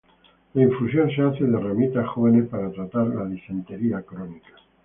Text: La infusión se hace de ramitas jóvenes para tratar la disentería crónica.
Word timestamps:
La 0.55 0.63
infusión 0.63 1.11
se 1.11 1.21
hace 1.21 1.43
de 1.43 1.59
ramitas 1.59 2.09
jóvenes 2.09 2.49
para 2.49 2.71
tratar 2.71 3.05
la 3.05 3.23
disentería 3.25 4.01
crónica. 4.01 4.55